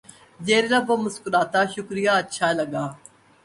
[0.45, 2.85] زیر لب وہ مسکراتا شکریہ اچھا لگا